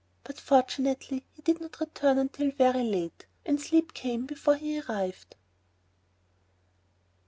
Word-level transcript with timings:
But 0.23 0.39
fortunately 0.39 1.27
he 1.31 1.43
did 1.43 1.61
not 1.61 1.79
return 1.79 2.17
until 2.17 2.49
very 2.49 2.81
late, 2.81 3.27
and 3.45 3.61
sleep 3.61 3.93
came 3.93 4.25
before 4.25 4.55
he 4.55 4.79
arrived. 4.81 5.35